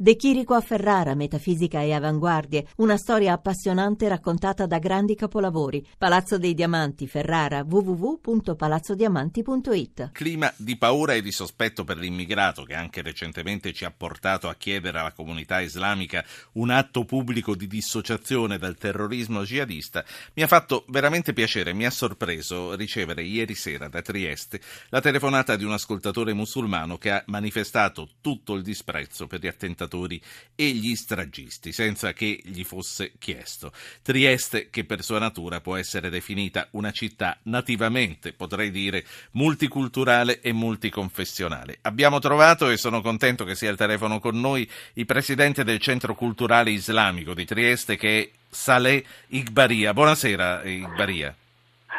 De 0.00 0.14
Chirico 0.14 0.54
a 0.54 0.60
Ferrara, 0.60 1.16
metafisica 1.16 1.80
e 1.80 1.92
avanguardie, 1.92 2.68
una 2.76 2.96
storia 2.96 3.32
appassionante 3.32 4.06
raccontata 4.06 4.64
da 4.64 4.78
grandi 4.78 5.16
capolavori. 5.16 5.84
Palazzo 5.98 6.38
dei 6.38 6.54
Diamanti, 6.54 7.08
Ferrara, 7.08 7.64
www.palazzodiamanti.it. 7.68 10.10
Clima 10.12 10.54
di 10.56 10.76
paura 10.76 11.14
e 11.14 11.20
di 11.20 11.32
sospetto 11.32 11.82
per 11.82 11.96
l'immigrato 11.96 12.62
che 12.62 12.74
anche 12.74 13.02
recentemente 13.02 13.72
ci 13.72 13.84
ha 13.84 13.90
portato 13.90 14.48
a 14.48 14.54
chiedere 14.54 15.00
alla 15.00 15.10
comunità 15.10 15.60
islamica 15.60 16.24
un 16.52 16.70
atto 16.70 17.04
pubblico 17.04 17.56
di 17.56 17.66
dissociazione 17.66 18.56
dal 18.56 18.76
terrorismo 18.76 19.42
jihadista, 19.42 20.04
mi 20.34 20.44
ha 20.44 20.46
fatto 20.46 20.84
veramente 20.90 21.32
piacere, 21.32 21.72
mi 21.72 21.86
ha 21.86 21.90
sorpreso 21.90 22.76
ricevere 22.76 23.24
ieri 23.24 23.56
sera 23.56 23.88
da 23.88 24.00
Trieste 24.00 24.60
la 24.90 25.00
telefonata 25.00 25.56
di 25.56 25.64
un 25.64 25.72
ascoltatore 25.72 26.34
musulmano 26.34 26.98
che 26.98 27.10
ha 27.10 27.20
manifestato 27.26 28.08
tutto 28.20 28.54
il 28.54 28.62
disprezzo 28.62 29.26
per 29.26 29.40
gli 29.40 29.48
attentatori 29.48 29.86
dittatori 29.88 30.20
e 30.54 30.70
gli 30.70 30.94
stragisti, 30.94 31.72
senza 31.72 32.12
che 32.12 32.40
gli 32.44 32.62
fosse 32.62 33.12
chiesto. 33.18 33.72
Trieste, 34.02 34.68
che 34.70 34.84
per 34.84 35.02
sua 35.02 35.18
natura 35.18 35.60
può 35.60 35.76
essere 35.76 36.10
definita 36.10 36.68
una 36.72 36.90
città 36.90 37.38
nativamente, 37.44 38.32
potrei 38.32 38.70
dire, 38.70 39.04
multiculturale 39.32 40.40
e 40.40 40.52
multiconfessionale. 40.52 41.78
Abbiamo 41.82 42.18
trovato, 42.18 42.68
e 42.68 42.76
sono 42.76 43.00
contento 43.00 43.44
che 43.44 43.54
sia 43.54 43.70
al 43.70 43.76
telefono 43.76 44.20
con 44.20 44.38
noi, 44.38 44.68
il 44.94 45.06
presidente 45.06 45.64
del 45.64 45.80
Centro 45.80 46.14
Culturale 46.14 46.70
Islamico 46.70 47.34
di 47.34 47.44
Trieste, 47.44 47.96
che 47.96 48.20
è 48.20 48.30
Saleh 48.50 49.04
Igbaria. 49.28 49.92
Buonasera, 49.94 50.64
Igbaria. 50.64 51.34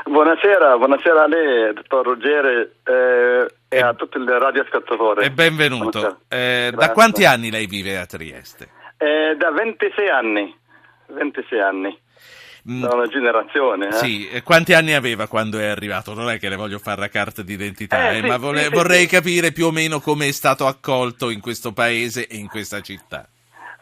Buonasera, 0.06 0.78
buonasera 0.78 1.24
a 1.24 1.28
lei, 1.28 1.74
dottor 1.74 2.06
Ruggeri, 2.06 2.70
eh, 2.84 3.48
e 3.68 3.80
a 3.80 3.94
tutti 3.94 4.18
i 4.18 4.26
radioascoltatori. 4.26 5.26
E 5.26 5.32
benvenuto. 5.32 6.22
Eh, 6.28 6.72
da 6.74 6.92
quanti 6.92 7.26
anni 7.26 7.52
lei 7.52 7.68
vive 7.68 7.98
a 7.98 8.06
Trieste? 8.06 8.70
Eh, 8.98 9.36
da 9.38 9.52
26 9.52 10.10
anni. 10.10 10.56
26 11.08 11.60
anni. 11.60 12.00
Mm. 12.70 12.82
Da 12.82 12.94
una 12.94 13.08
generazione. 13.08 13.88
Eh? 13.88 13.94
Sì, 13.94 14.30
e 14.30 14.44
quanti 14.44 14.74
anni 14.74 14.94
aveva 14.94 15.28
quando 15.28 15.60
è 15.60 15.66
arrivato? 15.66 16.14
Non 16.14 16.30
è 16.30 16.40
che 16.40 16.50
le 16.50 16.56
voglio 16.56 16.78
fare 16.78 17.00
la 17.00 17.10
carta 17.10 17.42
d'identità, 17.42 18.12
eh, 18.12 18.22
sì, 18.22 18.28
ma 18.28 18.38
vole- 18.38 18.64
sì, 18.64 18.70
vorrei 18.70 19.02
sì. 19.02 19.08
capire 19.08 19.52
più 19.52 19.68
o 19.68 19.72
meno 19.72 20.00
come 20.00 20.28
è 20.28 20.32
stato 20.32 20.66
accolto 20.68 21.30
in 21.30 21.40
questo 21.40 21.72
paese 21.72 22.28
e 22.28 22.36
in 22.36 22.48
questa 22.48 22.82
città. 22.82 23.28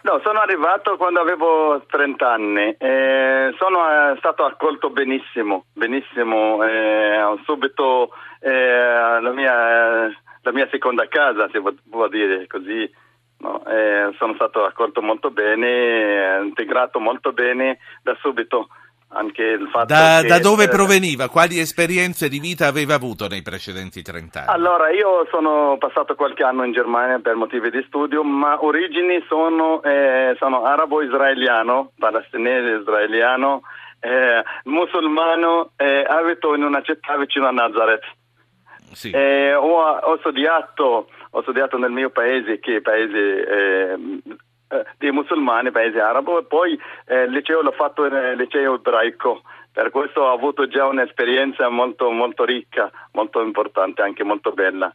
No, 0.07 0.21
sono 0.23 0.39
arrivato 0.39 0.95
quando 0.95 1.19
avevo 1.19 1.83
30 1.85 2.31
anni 2.31 2.73
e 2.77 3.53
sono 3.57 4.13
eh, 4.13 4.15
stato 4.19 4.45
accolto 4.45 4.89
benissimo, 4.89 5.65
benissimo. 5.73 6.63
Eh, 6.63 7.21
ho 7.21 7.37
subito 7.43 8.11
eh, 8.39 9.19
la, 9.19 9.31
mia, 9.33 10.05
la, 10.05 10.51
mia, 10.53 10.65
seconda 10.71 11.09
casa, 11.09 11.49
si 11.51 11.61
può 11.89 12.07
dire 12.07 12.47
così. 12.47 12.89
No? 13.39 13.61
Eh, 13.65 14.15
sono 14.17 14.33
stato 14.35 14.63
accolto 14.63 15.01
molto 15.01 15.29
bene, 15.29 16.39
integrato 16.41 17.01
molto 17.01 17.33
bene 17.33 17.79
da 18.01 18.15
subito 18.21 18.69
anche 19.09 19.41
il 19.41 19.69
fatto 19.71 19.93
da, 19.93 20.19
che, 20.21 20.27
da 20.27 20.39
dove 20.39 20.65
eh, 20.65 20.69
proveniva? 20.69 21.29
Quali 21.29 21.59
esperienze 21.59 22.27
di 22.27 22.39
vita 22.39 22.67
aveva 22.67 22.95
avuto 22.95 23.27
nei 23.27 23.41
precedenti 23.41 24.01
30 24.01 24.39
anni? 24.39 24.49
Allora, 24.49 24.89
io 24.91 25.27
sono 25.31 25.77
passato 25.79 26.15
qualche 26.15 26.43
anno 26.43 26.63
in 26.63 26.73
Germania 26.73 27.19
per 27.19 27.35
motivi 27.35 27.69
di 27.69 27.83
studio, 27.87 28.23
ma 28.23 28.63
origini 28.63 29.23
sono, 29.27 29.81
eh, 29.83 30.35
sono 30.37 30.63
arabo-israeliano, 30.63 31.91
palestinese 31.97 32.79
israeliano, 32.81 33.61
eh, 33.99 34.43
musulmano, 34.65 35.71
eh, 35.77 36.05
abito 36.07 36.53
in 36.53 36.63
una 36.63 36.81
città 36.81 37.17
vicino 37.17 37.47
a 37.47 37.51
Nazareth. 37.51 38.03
Sì. 38.91 39.11
Eh, 39.11 39.53
ho, 39.53 39.81
ho, 39.81 40.17
studiato, 40.19 41.07
ho, 41.29 41.41
studiato, 41.41 41.77
nel 41.77 41.91
mio 41.91 42.09
paese, 42.09 42.59
che 42.59 42.77
è 42.77 42.81
paese 42.81 43.97
eh, 44.69 44.85
di 44.97 45.11
musulmani, 45.11 45.71
paese 45.71 45.99
arabo, 45.99 46.39
e 46.39 46.43
poi 46.43 46.79
eh, 47.05 47.27
liceo 47.27 47.61
l'ho 47.61 47.71
fatto 47.71 48.07
nel 48.07 48.31
eh, 48.31 48.35
liceo 48.35 48.75
ebraico. 48.75 49.41
Per 49.71 49.89
questo 49.91 50.21
ho 50.21 50.33
avuto 50.33 50.67
già 50.67 50.85
un'esperienza 50.85 51.69
molto, 51.69 52.09
molto 52.09 52.43
ricca, 52.43 52.91
molto 53.11 53.41
importante, 53.41 54.01
anche 54.01 54.23
molto 54.23 54.51
bella. 54.51 54.93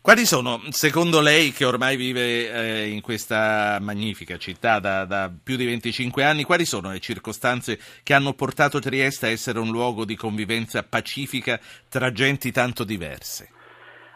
Quali 0.00 0.24
sono, 0.24 0.60
secondo 0.70 1.20
lei, 1.20 1.52
che 1.52 1.64
ormai 1.64 1.96
vive 1.96 2.50
eh, 2.50 2.88
in 2.88 3.00
questa 3.00 3.78
magnifica 3.80 4.38
città 4.38 4.78
da, 4.78 5.04
da, 5.04 5.30
più 5.42 5.56
di 5.56 5.66
25 5.66 6.24
anni, 6.24 6.44
quali 6.44 6.64
sono 6.64 6.90
le 6.90 7.00
circostanze 7.00 7.78
che 8.02 8.14
hanno 8.14 8.32
portato 8.32 8.78
Trieste 8.78 9.26
a 9.26 9.30
essere 9.30 9.58
un 9.58 9.70
luogo 9.70 10.04
di 10.04 10.16
convivenza 10.16 10.82
pacifica 10.82 11.60
tra 11.88 12.10
genti 12.12 12.50
tanto 12.52 12.84
diverse? 12.84 13.50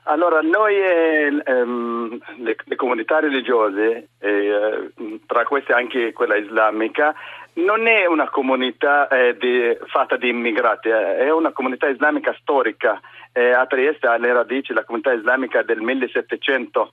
Allora, 0.04 0.40
noi 0.40 0.74
eh, 0.74 1.42
ehm, 1.44 2.18
le, 2.38 2.56
le, 2.64 2.76
comunità 2.76 3.20
religiose, 3.20 4.08
eh, 4.18 4.90
tra 5.26 5.44
queste 5.44 5.72
anche 5.72 6.12
quella 6.12 6.34
islamica, 6.34 7.14
non 7.54 7.86
è 7.86 8.06
una 8.06 8.28
comunità 8.28 9.06
eh, 9.06 9.36
di, 9.36 9.76
fatta 9.86 10.16
di 10.16 10.28
immigrati, 10.28 10.88
eh, 10.88 11.18
è 11.18 11.30
una 11.30 11.52
comunità 11.52 11.86
islamica 11.88 12.34
storica. 12.40 13.00
Eh, 13.32 13.52
a 13.52 13.64
Trieste 13.66 14.08
ha 14.08 14.16
le 14.16 14.32
radici 14.32 14.72
la 14.72 14.84
comunità 14.84 15.12
islamica 15.12 15.62
del 15.62 15.80
1700. 15.80 16.92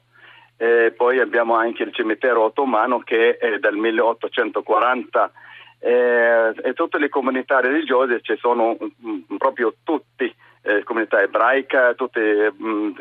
poi 0.95 1.19
abbiamo 1.19 1.55
anche 1.55 1.83
il 1.83 1.93
cimitero 1.93 2.43
ottomano 2.43 2.99
che 2.99 3.37
è 3.37 3.57
del 3.59 3.75
1840 3.75 5.31
e 5.79 6.73
tutte 6.73 6.99
le 6.99 7.07
comunità 7.07 7.61
religiose 7.61 8.19
ci 8.21 8.35
sono 8.37 8.75
mh, 8.77 9.09
mm, 9.09 9.35
proprio 9.37 9.73
tutti 9.83 10.25
eh, 10.25 10.35
comunità 10.99 11.21
ebraica, 11.21 11.93
tutte 11.93 12.53
mh, 12.55 12.67
mm, 12.67 12.91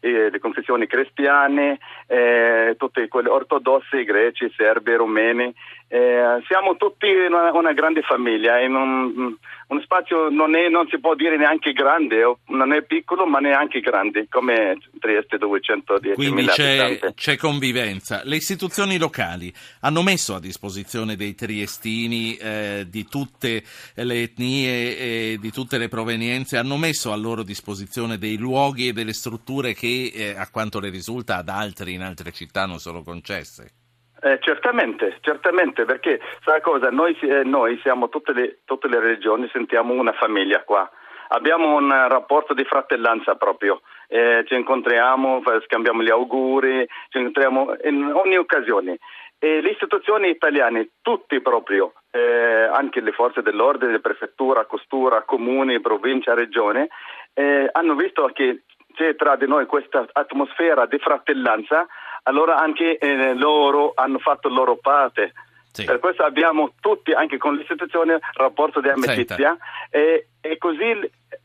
le 0.00 0.38
confessioni 0.40 0.86
cristiane, 0.86 1.78
eh, 2.06 2.74
tutte 2.76 3.06
quelle 3.08 3.28
ortodossi, 3.28 4.04
greci, 4.04 4.52
serbi, 4.56 4.94
rumeni. 4.94 5.54
Eh, 5.94 6.42
siamo 6.48 6.74
tutti 6.74 7.06
una, 7.06 7.52
una 7.52 7.72
grande 7.72 8.02
famiglia, 8.02 8.58
in 8.58 8.74
un, 8.74 9.36
un 9.68 9.80
spazio 9.80 10.28
non, 10.28 10.56
è, 10.56 10.68
non, 10.68 10.88
si 10.88 10.98
può 10.98 11.14
dire 11.14 11.36
neanche 11.36 11.72
grande, 11.72 12.20
non 12.46 12.72
è 12.72 12.82
piccolo 12.82 13.26
ma 13.26 13.38
neanche 13.38 13.78
grande, 13.78 14.26
come 14.28 14.76
Trieste 14.98 15.38
210 15.38 16.16
Quindi 16.16 16.46
c'è, 16.46 16.98
c'è, 17.14 17.36
convivenza. 17.36 18.22
Le 18.24 18.34
istituzioni 18.34 18.98
locali 18.98 19.54
hanno 19.82 20.02
messo 20.02 20.34
a 20.34 20.40
disposizione 20.40 21.14
dei 21.14 21.36
triestini 21.36 22.34
eh, 22.38 22.86
di 22.88 23.06
tutte 23.06 23.62
le 23.94 24.22
etnie 24.22 24.98
e 24.98 25.38
di 25.40 25.52
tutte 25.52 25.78
le 25.78 25.86
provenienze, 25.86 26.56
hanno 26.56 26.76
messo 26.76 27.12
a 27.12 27.16
loro 27.16 27.44
disposizione 27.44 28.18
dei 28.18 28.36
luoghi 28.36 28.88
e 28.88 28.92
delle 28.92 29.12
strutture 29.12 29.74
che 29.74 30.10
eh, 30.12 30.34
a 30.36 30.48
quanto 30.50 30.80
le 30.80 30.90
risulta 30.90 31.36
ad 31.36 31.48
altri 31.48 31.92
in 31.92 32.02
altre 32.02 32.32
città 32.32 32.66
non 32.66 32.80
sono 32.80 33.04
concesse? 33.04 33.83
Eh, 34.24 34.38
certamente, 34.40 35.18
certamente, 35.20 35.84
perché 35.84 36.18
sa 36.42 36.58
cosa? 36.62 36.88
Noi, 36.88 37.14
eh, 37.20 37.44
noi 37.44 37.78
siamo 37.82 38.08
tutte 38.08 38.32
le, 38.32 38.60
tutte 38.64 38.88
le 38.88 38.98
regioni, 38.98 39.46
sentiamo 39.52 39.92
una 39.92 40.14
famiglia 40.14 40.62
qua. 40.62 40.90
Abbiamo 41.28 41.76
un 41.76 41.90
rapporto 42.08 42.54
di 42.54 42.64
fratellanza 42.64 43.34
proprio, 43.34 43.82
eh, 44.08 44.42
ci 44.46 44.54
incontriamo, 44.54 45.42
scambiamo 45.66 46.02
gli 46.02 46.08
auguri, 46.08 46.88
ci 47.10 47.18
incontriamo 47.18 47.74
in 47.84 48.12
ogni 48.14 48.38
occasione. 48.38 48.96
E 49.38 49.60
le 49.60 49.68
istituzioni 49.68 50.30
italiane, 50.30 50.92
tutti 51.02 51.42
proprio, 51.42 51.92
eh, 52.10 52.66
anche 52.72 53.02
le 53.02 53.12
forze 53.12 53.42
dell'ordine, 53.42 54.00
prefettura, 54.00 54.64
costura, 54.64 55.20
comuni, 55.20 55.82
provincia, 55.82 56.32
regione, 56.32 56.88
eh, 57.34 57.68
hanno 57.70 57.94
visto 57.94 58.24
che 58.32 58.62
c'è 58.94 59.16
tra 59.16 59.36
di 59.36 59.46
noi 59.46 59.66
questa 59.66 60.06
atmosfera 60.12 60.86
di 60.86 60.98
fratellanza 60.98 61.86
allora 62.24 62.58
anche 62.58 62.98
eh, 62.98 63.34
loro 63.34 63.92
hanno 63.94 64.18
fatto 64.18 64.48
la 64.48 64.54
loro 64.54 64.76
parte. 64.76 65.32
Sì. 65.74 65.84
Per 65.84 65.98
questo 65.98 66.22
abbiamo 66.22 66.74
tutti, 66.78 67.10
anche 67.10 67.36
con 67.36 67.56
l'istituzione, 67.56 68.20
rapporto 68.34 68.80
di 68.80 68.88
amicizia 68.90 69.56
e, 69.90 70.28
e, 70.40 70.56
così 70.56 70.84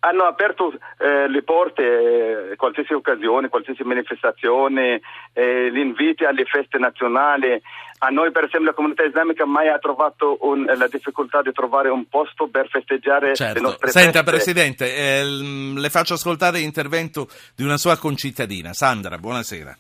hanno 0.02 0.26
aperto 0.26 0.72
eh, 1.00 1.28
le 1.28 1.42
porte, 1.42 2.52
eh, 2.52 2.56
qualsiasi 2.56 2.94
occasione, 2.94 3.50
qualsiasi 3.50 3.82
manifestazione, 3.82 5.02
eh, 5.34 5.72
gli 5.72 5.80
inviti 5.80 6.26
alle 6.26 6.46
feste 6.46 6.78
nazionali. 6.78 7.60
A 8.02 8.10
noi, 8.10 8.30
per 8.32 8.44
esempio, 8.44 8.70
la 8.70 8.76
comunità 8.76 9.04
islamica 9.04 9.46
mai 9.46 9.68
ha 9.68 9.80
trovato 9.80 10.38
un, 10.42 10.64
la 10.64 10.88
difficoltà 10.88 11.42
di 11.42 11.52
trovare 11.52 11.90
un 11.90 12.08
posto 12.08 12.48
per 12.50 12.70
festeggiare 12.70 13.34
certo. 13.34 13.56
le 13.56 13.62
nostre 13.62 13.90
Senta, 13.90 14.22
feste. 14.22 14.30
Presidente, 14.30 14.96
eh, 14.96 15.24
le 15.24 15.90
faccio 15.90 16.14
ascoltare 16.14 16.60
l'intervento 16.60 17.28
di 17.56 17.64
una 17.64 17.78
sua 17.78 17.98
concittadina. 17.98 18.74
Sandra, 18.74 19.18
buonasera. 19.18 19.76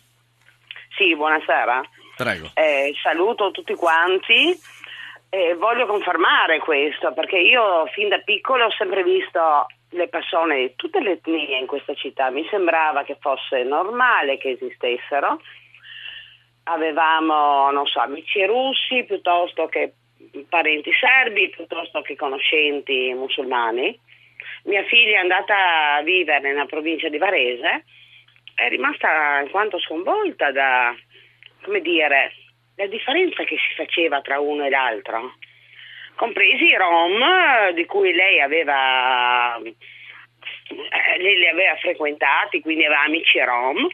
Sì, 0.99 1.15
buonasera. 1.15 1.81
Prego. 2.17 2.51
Eh, 2.55 2.93
saluto 3.01 3.51
tutti 3.51 3.73
quanti. 3.73 4.53
Eh, 5.29 5.53
voglio 5.55 5.85
confermare 5.85 6.59
questo 6.59 7.13
perché 7.13 7.37
io 7.37 7.85
fin 7.93 8.09
da 8.09 8.17
piccolo 8.19 8.65
ho 8.65 8.71
sempre 8.71 9.01
visto 9.03 9.67
le 9.91 10.09
persone 10.09 10.57
di 10.57 10.73
tutte 10.75 10.99
le 10.99 11.11
etnie 11.11 11.57
in 11.57 11.67
questa 11.67 11.93
città. 11.93 12.29
Mi 12.31 12.45
sembrava 12.49 13.03
che 13.03 13.15
fosse 13.21 13.63
normale 13.63 14.37
che 14.37 14.49
esistessero. 14.49 15.39
Avevamo, 16.63 17.71
non 17.71 17.87
so, 17.87 18.01
amici 18.01 18.43
russi 18.45 19.05
piuttosto 19.05 19.67
che 19.67 19.93
parenti 20.49 20.91
serbi, 20.91 21.49
piuttosto 21.49 22.01
che 22.01 22.17
conoscenti 22.17 23.13
musulmani. 23.13 23.97
Mia 24.65 24.83
figlia 24.83 25.19
è 25.19 25.21
andata 25.21 25.93
a 25.93 26.01
vivere 26.01 26.41
nella 26.41 26.65
provincia 26.65 27.07
di 27.07 27.17
Varese 27.17 27.85
è 28.59 28.67
rimasta 28.69 29.37
alquanto 29.37 29.79
sconvolta 29.79 30.51
da, 30.51 30.93
come 31.63 31.79
dire, 31.81 32.33
la 32.75 32.87
differenza 32.87 33.43
che 33.43 33.55
si 33.57 33.75
faceva 33.75 34.21
tra 34.21 34.39
uno 34.39 34.65
e 34.65 34.69
l'altro, 34.69 35.35
compresi 36.15 36.65
i 36.65 36.75
Rom 36.75 37.71
di 37.73 37.85
cui 37.85 38.13
lei 38.13 38.41
aveva, 38.41 39.57
eh, 39.57 39.75
lei 41.21 41.37
li 41.37 41.47
aveva 41.47 41.75
frequentati, 41.77 42.61
quindi 42.61 42.83
aveva 42.85 43.03
amici 43.03 43.39
Rom, 43.39 43.87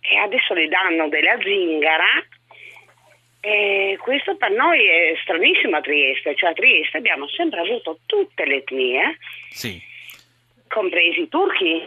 e 0.00 0.16
adesso 0.16 0.54
le 0.54 0.68
danno 0.68 1.08
della 1.08 1.38
zingara. 1.40 2.24
E 3.44 3.98
questo 4.00 4.36
per 4.36 4.52
noi 4.52 4.86
è 4.86 5.16
stranissimo 5.20 5.76
a 5.76 5.80
Trieste, 5.80 6.34
cioè 6.36 6.50
a 6.50 6.54
Trieste 6.54 6.98
abbiamo 6.98 7.26
sempre 7.28 7.60
avuto 7.60 7.98
tutte 8.06 8.44
le 8.46 8.56
etnie, 8.56 9.18
Sì. 9.50 9.82
compresi 10.68 11.22
i 11.22 11.28
turchi. 11.28 11.82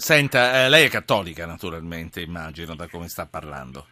Senta, 0.00 0.64
eh, 0.64 0.70
lei 0.70 0.86
è 0.86 0.88
cattolica 0.88 1.44
naturalmente, 1.44 2.22
immagino, 2.22 2.74
da 2.74 2.88
come 2.88 3.06
sta 3.06 3.26
parlando. 3.26 3.86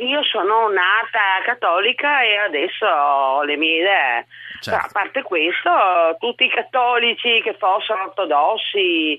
Io 0.00 0.22
sono 0.24 0.68
nata 0.68 1.42
cattolica 1.44 2.22
e 2.22 2.36
adesso 2.38 2.86
ho 2.86 3.42
le 3.42 3.56
mie 3.56 3.78
idee. 3.80 4.26
Certo. 4.60 4.70
Però 4.70 4.82
a 4.82 4.88
parte 4.92 5.22
questo, 5.22 5.70
tutti 6.18 6.44
i 6.44 6.50
cattolici 6.50 7.40
che 7.42 7.54
fossero 7.58 8.04
ortodossi, 8.04 9.18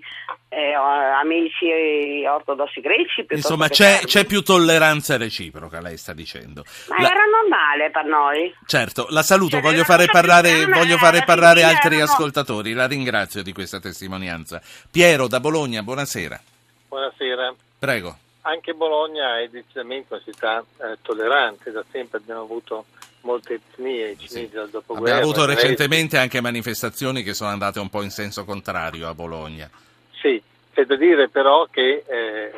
eh, 0.50 0.74
amici 0.74 2.24
ortodossi 2.26 2.80
greci, 2.82 3.26
Insomma, 3.30 3.68
c'è, 3.68 4.02
c'è 4.06 4.26
più 4.26 4.42
tolleranza 4.44 5.18
reciproca, 5.18 5.82
lei 5.82 5.98
sta 5.98 6.14
dicendo. 6.14 6.64
Ma 6.90 7.02
La- 7.02 7.10
era 7.10 7.24
normale 7.26 7.90
per 7.92 8.06
noi. 8.06 8.54
Certo, 8.66 9.08
la 9.10 9.24
saluto, 9.24 9.54
Cioè, 9.58 9.62
voglio 9.62 9.84
fare 9.84 10.06
parlare, 10.08 10.66
voglio 10.66 10.98
fare 10.98 11.24
parlare 11.24 11.64
altri 11.64 11.96
erano- 11.96 12.12
ascoltatori, 12.12 12.74
la 12.74 12.88
ringrazio 12.88 13.42
di 13.44 13.54
questa 13.54 13.80
testimonianza. 13.80 14.62
Piero 14.92 15.28
da 15.28 15.40
Bologna, 15.40 15.82
buonasera. 15.84 16.40
Buonasera. 16.88 17.54
Prego. 17.80 18.16
Anche 18.42 18.74
Bologna 18.74 19.40
è 19.40 19.48
decisamente 19.50 20.14
una 20.14 20.22
città 20.24 20.64
eh, 20.78 20.98
tollerante, 21.02 21.72
da 21.72 21.84
sempre 21.92 22.18
abbiamo 22.18 22.42
avuto 22.42 22.86
molte 23.22 23.56
etnie, 23.56 24.12
i 24.12 24.18
cinesi 24.18 24.54
dal 24.54 24.70
dopoguerra. 24.70 25.18
Abbiamo 25.18 25.32
avuto 25.32 25.46
recentemente 25.46 26.18
anche 26.18 26.42
manifestazioni 26.42 27.22
che 27.24 27.34
sono 27.34 27.52
andate 27.52 27.80
un 27.80 27.90
po' 27.90 28.02
in 28.02 28.10
senso 28.10 28.44
contrario 28.46 29.08
a 29.08 29.14
Bologna. 29.14 29.70
Sì, 30.12 30.42
c'è 30.74 30.86
da 30.86 30.96
dire 30.96 31.30
però 31.30 31.68
che 31.70 32.04
eh, 32.08 32.52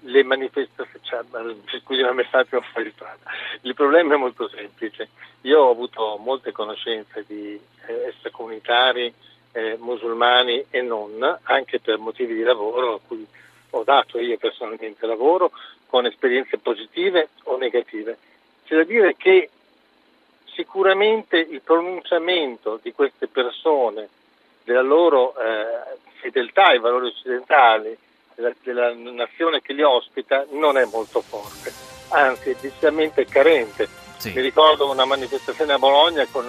le 0.00 0.22
manifestazioni, 0.22 1.00
cioè, 1.02 1.80
scusi 1.80 2.00
un 2.02 2.14
messaggio 2.14 2.60
fuori 2.72 2.92
strada, 2.94 3.30
il 3.62 3.74
problema 3.74 4.14
è 4.14 4.18
molto 4.18 4.48
semplice. 4.48 5.08
Io 5.42 5.60
ho 5.60 5.70
avuto 5.70 6.18
molte 6.22 6.52
conoscenze 6.52 7.24
di 7.26 7.58
eh, 7.86 8.06
extracomunitari 8.08 9.12
eh, 9.52 9.76
musulmani 9.78 10.64
e 10.70 10.82
non, 10.82 11.38
anche 11.42 11.80
per 11.80 11.98
motivi 11.98 12.34
di 12.34 12.42
lavoro 12.42 12.94
a 12.94 13.00
cui 13.06 13.26
ho 13.74 13.84
dato 13.84 14.18
io 14.18 14.36
personalmente 14.36 15.06
lavoro, 15.06 15.50
con 15.86 16.06
esperienze 16.06 16.58
positive 16.58 17.28
o 17.44 17.56
negative. 17.56 18.16
C'è 18.64 18.76
da 18.76 18.84
dire 18.84 19.16
che 19.16 19.50
sicuramente 20.54 21.36
il 21.38 21.60
pronunciamento 21.60 22.78
di 22.82 22.92
queste 22.92 23.26
persone 23.26 24.08
della 24.64 24.82
loro 24.82 25.34
eh, 25.36 25.98
fedeltà 26.20 26.68
ai 26.68 26.78
valori 26.78 27.08
occidentali, 27.08 27.96
della, 28.34 28.52
della 28.62 28.94
nazione 28.94 29.60
che 29.60 29.72
li 29.72 29.82
ospita, 29.82 30.46
non 30.50 30.76
è 30.78 30.84
molto 30.86 31.20
forte, 31.20 31.72
anzi 32.10 32.50
è 32.50 32.56
decisamente 32.60 33.26
carente. 33.26 33.88
Sì. 34.16 34.32
Mi 34.32 34.40
ricordo 34.40 34.90
una 34.90 35.04
manifestazione 35.04 35.74
a 35.74 35.78
Bologna 35.78 36.26
con 36.26 36.46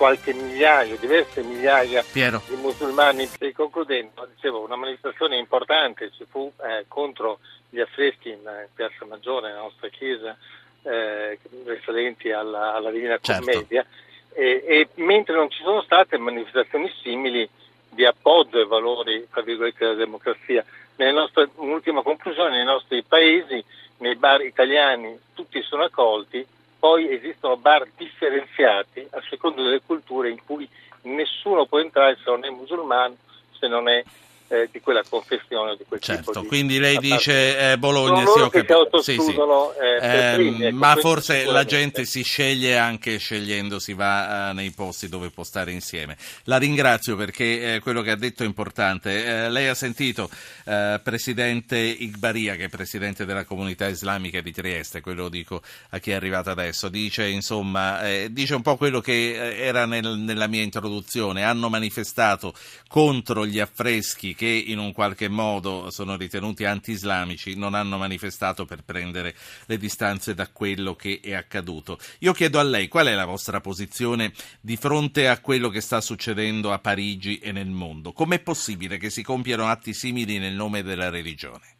qualche 0.00 0.32
migliaio, 0.32 0.96
diverse 0.96 1.42
migliaia 1.42 2.02
Piero. 2.10 2.40
di 2.48 2.56
musulmani. 2.56 3.28
E 3.38 3.52
concludendo, 3.52 4.26
dicevo, 4.34 4.64
una 4.64 4.76
manifestazione 4.76 5.36
importante 5.36 6.10
ci 6.16 6.24
fu 6.26 6.50
eh, 6.62 6.86
contro 6.88 7.40
gli 7.68 7.80
affreschi 7.80 8.30
in, 8.30 8.46
eh, 8.46 8.70
Piazza 8.74 9.04
Maggiore, 9.04 9.48
nella 9.48 9.60
nostra 9.60 9.88
chiesa, 9.88 10.34
eh, 10.84 11.38
risalenti 11.66 12.30
alla, 12.32 12.72
alla 12.72 12.90
Divina 12.90 13.18
Certo. 13.20 13.44
Commedia, 13.44 13.84
e, 14.32 14.64
e 14.66 14.88
mentre 14.94 15.34
non 15.34 15.50
ci 15.50 15.62
sono 15.62 15.82
state 15.82 16.16
manifestazioni 16.16 16.90
simili 17.02 17.46
di 17.90 18.06
appoggio 18.06 18.56
ai 18.56 18.66
valori 18.66 19.28
tra 19.30 19.42
virgolette, 19.42 19.84
della 19.84 19.98
democrazia. 19.98 20.64
Nostre, 20.96 21.50
un'ultima 21.56 22.00
conclusione, 22.00 22.56
nei 22.56 22.64
nostri 22.64 23.02
paesi, 23.02 23.62
nei 23.98 24.16
bar 24.16 24.40
italiani, 24.40 25.18
tutti 25.34 25.60
sono 25.62 25.84
accolti, 25.84 26.46
poi 26.80 27.12
esistono 27.12 27.58
bar 27.58 27.86
differenziati 27.94 29.06
a 29.10 29.22
seconda 29.28 29.62
delle 29.62 29.82
culture 29.84 30.30
in 30.30 30.42
cui 30.44 30.66
nessuno 31.02 31.66
può 31.66 31.78
entrare 31.78 32.16
se 32.24 32.30
non 32.90 33.02
è 33.02 33.08
musulmano, 33.08 33.16
se 33.58 33.68
non 33.68 33.88
è 33.88 34.04
eh, 34.50 34.68
di 34.72 34.80
quella 34.80 35.02
confessione 35.08 35.76
di 35.76 35.84
quel 35.86 36.00
Certo, 36.00 36.30
tipo 36.32 36.40
di 36.40 36.46
quindi 36.48 36.78
lei 36.80 36.98
dice 36.98 37.72
eh, 37.72 37.78
Bologna, 37.78 38.26
sì, 38.26 38.40
ho 38.40 38.48
capito. 38.50 39.00
Sì, 39.00 39.16
sì. 39.16 39.32
eh, 39.80 39.98
Ehm, 40.00 40.34
primi, 40.34 40.64
ecco, 40.64 40.76
ma 40.76 40.96
forse 40.96 41.44
la 41.44 41.64
gente 41.64 42.04
si 42.04 42.22
sceglie 42.22 42.76
anche 42.76 43.16
scegliendo, 43.18 43.78
si 43.78 43.92
va 43.94 44.50
eh, 44.50 44.52
nei 44.54 44.72
posti 44.72 45.08
dove 45.08 45.30
può 45.30 45.44
stare 45.44 45.70
insieme. 45.70 46.16
La 46.44 46.58
ringrazio 46.58 47.14
perché 47.14 47.74
eh, 47.76 47.78
quello 47.78 48.02
che 48.02 48.10
ha 48.10 48.16
detto 48.16 48.42
è 48.42 48.46
importante. 48.46 49.24
Eh, 49.44 49.50
lei 49.50 49.68
ha 49.68 49.74
sentito 49.74 50.28
Presidente 51.02 51.76
Igbaria, 51.78 52.54
che 52.56 52.64
è 52.64 52.68
Presidente 52.68 53.24
della 53.24 53.44
comunità 53.44 53.86
islamica 53.88 54.40
di 54.40 54.52
Trieste, 54.52 55.00
quello 55.00 55.22
lo 55.22 55.28
dico 55.28 55.62
a 55.90 55.98
chi 55.98 56.10
è 56.10 56.14
arrivato 56.14 56.50
adesso, 56.50 56.88
dice 56.88 57.26
insomma, 57.26 58.00
dice 58.28 58.54
un 58.54 58.62
po' 58.62 58.76
quello 58.76 59.00
che 59.00 59.56
era 59.56 59.86
nel- 59.86 60.18
nella 60.18 60.46
mia 60.46 60.62
introduzione, 60.62 61.44
hanno 61.44 61.68
manifestato 61.68 62.54
contro 62.88 63.46
gli 63.46 63.58
affreschi 63.58 64.34
che 64.40 64.46
in 64.46 64.78
un 64.78 64.94
qualche 64.94 65.28
modo 65.28 65.90
sono 65.90 66.16
ritenuti 66.16 66.64
anti-islamici, 66.64 67.58
non 67.58 67.74
hanno 67.74 67.98
manifestato 67.98 68.64
per 68.64 68.78
prendere 68.86 69.34
le 69.66 69.76
distanze 69.76 70.32
da 70.32 70.48
quello 70.50 70.94
che 70.94 71.20
è 71.22 71.34
accaduto. 71.34 71.98
Io 72.20 72.32
chiedo 72.32 72.58
a 72.58 72.62
lei 72.62 72.88
qual 72.88 73.08
è 73.08 73.14
la 73.14 73.26
vostra 73.26 73.60
posizione 73.60 74.32
di 74.62 74.76
fronte 74.76 75.28
a 75.28 75.38
quello 75.42 75.68
che 75.68 75.82
sta 75.82 76.00
succedendo 76.00 76.72
a 76.72 76.78
Parigi 76.78 77.36
e 77.36 77.52
nel 77.52 77.68
mondo. 77.68 78.12
Com'è 78.12 78.40
possibile 78.40 78.96
che 78.96 79.10
si 79.10 79.22
compiano 79.22 79.66
atti 79.66 79.92
simili 79.92 80.38
nel 80.38 80.54
nome 80.54 80.82
della 80.82 81.10
religione? 81.10 81.76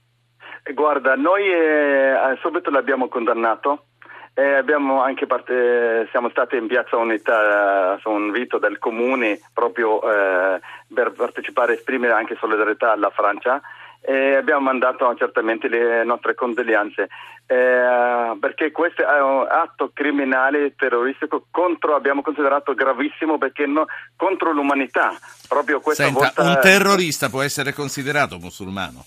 Guarda, 0.74 1.14
noi 1.14 1.50
eh, 1.50 2.36
subito 2.42 2.68
l'abbiamo 2.68 3.08
condannato. 3.08 3.86
e 4.34 4.62
anche 4.62 5.26
parte- 5.26 6.08
siamo 6.10 6.28
stati 6.28 6.56
in 6.56 6.66
Piazza 6.66 6.98
Unità 6.98 7.94
eh, 7.94 8.00
su 8.00 8.10
un 8.10 8.26
invito 8.26 8.58
del 8.58 8.78
comune 8.78 9.40
proprio 9.54 10.00
eh, 10.02 10.60
per 10.92 11.12
partecipare 11.12 11.72
e 11.72 11.76
esprimere 11.76 12.12
anche 12.12 12.37
solidarietà 12.38 12.92
alla 12.92 13.10
Francia. 13.10 13.60
E 14.02 14.34
abbiamo 14.34 14.62
mandato 14.62 15.14
certamente 15.16 15.69
le 15.69 16.04
nostre 16.04 16.34
condoglianze. 16.34 17.08
Eh, 17.46 18.37
perché 18.40 18.70
questo 18.70 19.02
è 19.02 19.20
un 19.20 19.46
atto 19.48 19.90
criminale 19.92 20.75
terroristico 20.76 21.46
contro 21.50 21.96
abbiamo 21.96 22.22
considerato 22.22 22.74
gravissimo 22.74 23.38
perché 23.38 23.67
no- 23.67 23.86
contro 24.17 24.53
l'umanità. 24.53 25.12
Proprio 25.48 25.81
questa 25.81 26.05
Senta, 26.05 26.19
volta 26.19 26.43
un 26.43 26.58
terrorista 26.60 27.29
può 27.29 27.43
essere 27.43 27.72
considerato 27.72 28.38
musulmano? 28.38 29.05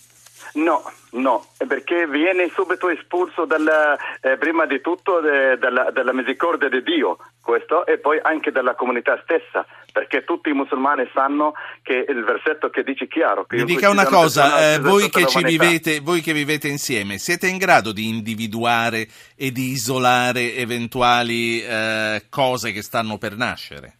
No, 0.53 0.83
no, 1.11 1.45
perché 1.67 2.05
viene 2.05 2.47
subito 2.53 2.87
espulso 2.87 3.45
dalla, 3.45 3.97
eh, 4.21 4.37
prima 4.37 4.67
di 4.67 4.81
tutto 4.81 5.19
de- 5.19 5.57
dalla, 5.57 5.89
dalla 5.89 6.13
misericordia 6.13 6.69
di 6.69 6.83
Dio, 6.83 7.17
questo, 7.41 7.87
e 7.87 7.97
poi 7.97 8.19
anche 8.21 8.51
dalla 8.51 8.75
comunità 8.75 9.19
stessa, 9.23 9.65
perché 9.91 10.23
tutti 10.23 10.49
i 10.49 10.53
musulmani 10.53 11.09
sanno 11.11 11.53
che 11.81 12.05
il 12.07 12.23
versetto 12.23 12.69
che 12.69 12.83
dice 12.83 13.07
chiaro. 13.07 13.45
Che 13.45 13.55
Mi 13.55 13.63
dica 13.63 13.89
una 13.89 14.05
cosa, 14.05 14.73
eh, 14.73 14.79
voi, 14.79 15.09
che 15.09 15.25
vivete, 15.43 16.01
voi 16.01 16.21
che 16.21 16.33
vivete 16.33 16.67
insieme, 16.67 17.17
siete 17.17 17.47
in 17.47 17.57
grado 17.57 17.91
di 17.91 18.07
individuare 18.07 19.07
e 19.35 19.51
di 19.51 19.71
isolare 19.71 20.53
eventuali 20.53 21.63
eh, 21.63 22.25
cose 22.29 22.71
che 22.71 22.83
stanno 22.83 23.17
per 23.17 23.35
nascere? 23.35 23.97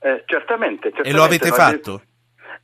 Eh, 0.00 0.22
certamente, 0.26 0.92
certamente. 0.92 1.08
E 1.08 1.12
lo 1.12 1.22
avete 1.22 1.48
fatto? 1.48 2.02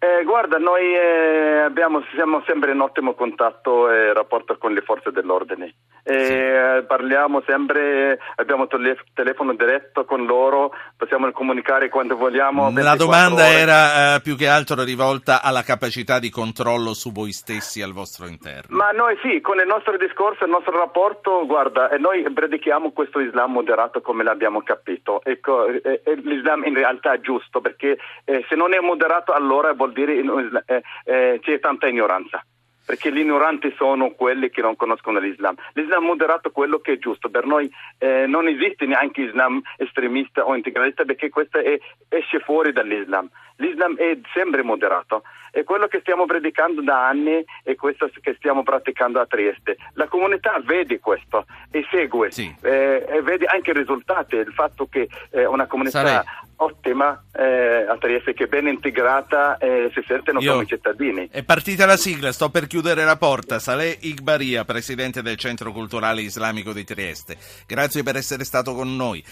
Eh, 0.03 0.25
guarda, 0.25 0.57
noi 0.57 0.95
eh, 0.95 1.59
abbiamo, 1.61 2.03
siamo 2.15 2.43
sempre 2.47 2.73
in 2.73 2.81
ottimo 2.81 3.13
contatto 3.13 3.91
e 3.91 4.15
rapporto 4.15 4.57
con 4.57 4.73
le 4.73 4.81
forze 4.81 5.11
dell'ordine. 5.11 5.75
Eh, 6.03 6.79
eh, 6.79 6.83
parliamo 6.85 7.43
sempre, 7.47 8.19
abbiamo 8.37 8.67
tele- 8.67 8.97
telefono 9.13 9.53
diretto 9.53 10.07
con 10.07 10.25
loro, 10.25 10.73
possiamo 10.97 11.31
comunicare 11.33 11.91
quando 11.91 12.17
vogliamo. 12.17 12.71
La 12.71 12.71
24 12.71 13.05
domanda 13.05 13.45
ore. 13.45 13.59
era 13.59 14.15
eh, 14.15 14.21
più 14.23 14.37
che 14.37 14.49
altro 14.49 14.83
rivolta 14.85 15.43
alla 15.43 15.63
capacità 15.63 16.19
di 16.19 16.31
controllo 16.31 16.95
su 16.95 17.13
voi 17.13 17.33
stessi 17.33 17.83
al 17.83 17.93
vostro 17.93 18.27
interno. 18.27 18.75
Ma 18.75 18.93
noi 18.93 19.19
sì, 19.21 19.43
con 19.43 19.59
il 19.59 19.67
nostro 19.67 19.99
discorso, 19.99 20.45
il 20.45 20.51
nostro 20.51 20.79
rapporto, 20.79 21.45
guarda, 21.45 21.91
noi 21.99 22.23
predichiamo 22.33 22.93
questo 22.93 23.21
Islam 23.21 23.53
moderato 23.53 24.01
come 24.01 24.25
l'abbiamo 24.25 24.63
capito. 24.63 25.21
Ecco, 25.25 25.67
eh, 25.67 26.01
eh, 26.03 26.15
l'Islam 26.25 26.65
in 26.65 26.75
realtà 26.75 27.13
è 27.13 27.21
giusto 27.21 27.61
perché 27.61 27.99
se 28.25 28.55
non 28.57 28.73
è 28.73 28.81
moderato 28.81 29.33
allora 29.33 29.75
vuol 29.75 29.90
dire 29.91 30.15
eh, 30.67 30.83
eh, 31.05 31.39
c'è 31.43 31.59
tanta 31.61 31.87
ignoranza. 31.87 32.45
Perché 32.85 33.13
gli 33.13 33.19
ignoranti 33.19 33.73
sono 33.77 34.11
quelli 34.11 34.51
che 34.51 34.63
non 34.63 34.75
conoscono 34.75 35.21
l'Islam. 35.21 35.55
L'Islam 35.75 36.05
moderato 36.05 36.49
è 36.49 36.53
quello 36.53 36.81
che 36.81 36.95
è 36.95 36.99
giusto. 36.99 37.29
Per 37.29 37.47
noi 37.47 37.71
eh, 37.99 38.27
non 38.27 38.49
esiste 38.49 38.85
neanche 38.85 39.21
Islam 39.21 39.63
estremista 39.77 40.45
o 40.45 40.57
integralista 40.57 41.05
perché 41.05 41.29
questo 41.29 41.59
è- 41.59 41.79
esce 42.09 42.41
fuori 42.41 42.73
dall'Islam. 42.73 43.29
L'Islam 43.61 43.97
è 43.97 44.19
sempre 44.33 44.63
moderato. 44.63 45.23
è 45.53 45.65
quello 45.65 45.87
che 45.89 46.01
stiamo 46.01 46.27
predicando 46.27 46.81
da 46.81 47.09
anni 47.09 47.45
e 47.65 47.75
questo 47.75 48.09
che 48.21 48.35
stiamo 48.37 48.63
praticando 48.63 49.21
a 49.21 49.27
Trieste. 49.27 49.77
La 49.95 50.07
comunità 50.07 50.61
vede 50.65 50.99
questo 51.01 51.45
e 51.71 51.85
segue 51.91 52.31
sì. 52.31 52.55
eh, 52.63 53.05
e 53.09 53.23
vede 53.23 53.47
anche 53.47 53.71
i 53.71 53.75
risultati, 53.75 54.37
il 54.37 54.53
fatto 54.53 54.87
che 54.87 55.09
eh, 55.31 55.45
una 55.45 55.67
comunità 55.67 55.99
Sarei 56.05 56.25
ottima 56.61 57.23
eh, 57.33 57.87
a 57.89 57.97
Trieste 57.99 58.33
che 58.33 58.45
è 58.45 58.47
ben 58.47 58.67
integrata 58.67 59.57
e 59.59 59.91
si 59.93 60.03
sentono 60.07 60.41
Io... 60.41 60.53
come 60.53 60.67
cittadini. 60.67 61.29
È 61.31 61.43
partita 61.43 61.87
la 61.87 61.97
sigla, 61.97 62.33
sto 62.33 62.51
per 62.51 62.67
chiudere 62.67 63.05
la 63.05 63.17
porta. 63.17 63.59
Saleh 63.59 63.97
Igbaria, 64.01 64.65
presidente 64.65 65.23
del 65.23 65.37
Centro 65.37 65.73
Culturale 65.73 66.21
Islamico 66.21 66.73
di 66.73 66.85
Trieste. 66.85 67.37
Grazie 67.67 68.03
per 68.03 68.17
essere 68.17 68.45
stato 68.45 68.75
con 68.75 68.95
noi. 68.95 69.25